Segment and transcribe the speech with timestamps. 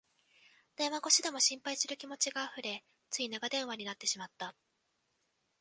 [0.77, 4.55] 電話越しでも心配する気持ちがあふれ、つい長電話になってしまった